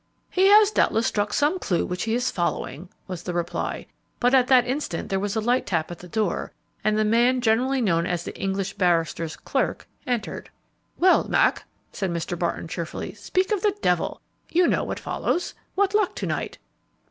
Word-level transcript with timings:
"He 0.31 0.47
has 0.47 0.71
doubtless 0.71 1.05
struck 1.05 1.31
some 1.31 1.59
clue 1.59 1.85
which 1.85 2.05
he 2.05 2.15
is 2.15 2.31
following," 2.31 2.89
was 3.05 3.21
the 3.21 3.35
reply; 3.35 3.85
but 4.19 4.33
at 4.33 4.47
that 4.47 4.65
instant 4.65 5.09
there 5.09 5.19
was 5.19 5.35
a 5.35 5.39
light 5.39 5.67
tap 5.67 5.91
at 5.91 5.99
the 5.99 6.07
door, 6.07 6.53
and 6.83 6.97
the 6.97 7.05
man 7.05 7.39
generally 7.39 7.81
known 7.81 8.07
as 8.07 8.23
the 8.23 8.35
English 8.35 8.73
barrister's 8.73 9.35
"clerk" 9.35 9.87
entered. 10.07 10.49
"Well, 10.97 11.25
Mac," 11.25 11.65
said 11.91 12.09
Mr. 12.09 12.33
Barton, 12.35 12.67
cheerfully, 12.67 13.13
"'speak 13.13 13.51
of 13.51 13.61
the 13.61 13.77
devil' 13.83 14.19
you 14.49 14.65
know 14.65 14.83
what 14.83 14.99
follows! 14.99 15.53
What 15.75 15.93
luck 15.93 16.15
to 16.15 16.25
night?" 16.25 16.57